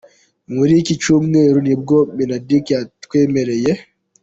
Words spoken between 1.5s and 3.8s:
nibwo Mineduc yatwemereye.